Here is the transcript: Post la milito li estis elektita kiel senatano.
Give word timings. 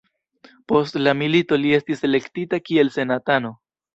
Post 0.71 0.95
la 1.07 1.13
milito 1.19 1.59
li 1.59 1.75
estis 1.77 2.01
elektita 2.09 2.61
kiel 2.69 2.93
senatano. 2.99 3.55